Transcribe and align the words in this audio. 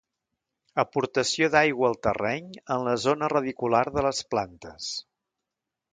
Aportació 0.83 1.49
d'aigua 1.57 1.91
al 1.93 1.99
terreny 2.07 2.49
en 2.77 2.87
la 2.89 2.97
zona 3.05 3.29
radicular 3.37 3.85
de 3.99 4.07
les 4.09 4.27
plantes. 4.33 4.93